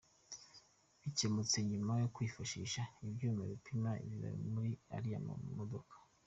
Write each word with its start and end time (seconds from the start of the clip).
Bikemutse 1.01 1.57
nyuma 1.69 1.93
yo 2.01 2.07
kwifashisha 2.15 2.81
ibyuma 3.07 3.41
bipima 3.51 3.89
biba 4.09 4.29
muri 4.53 4.71
ariya 4.95 5.19
mamodoka. 5.27 5.95